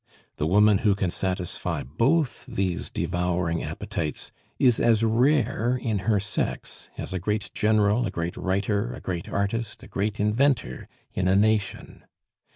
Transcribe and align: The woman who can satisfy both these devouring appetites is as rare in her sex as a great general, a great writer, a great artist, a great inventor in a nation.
The 0.37 0.47
woman 0.47 0.79
who 0.79 0.95
can 0.95 1.11
satisfy 1.11 1.83
both 1.83 2.47
these 2.47 2.89
devouring 2.89 3.63
appetites 3.63 4.31
is 4.57 4.79
as 4.79 5.03
rare 5.03 5.77
in 5.79 5.99
her 6.09 6.19
sex 6.19 6.89
as 6.97 7.13
a 7.13 7.19
great 7.19 7.51
general, 7.53 8.07
a 8.07 8.09
great 8.09 8.35
writer, 8.35 8.95
a 8.95 8.99
great 8.99 9.29
artist, 9.29 9.83
a 9.83 9.87
great 9.87 10.19
inventor 10.19 10.89
in 11.13 11.27
a 11.27 11.35
nation. 11.35 12.03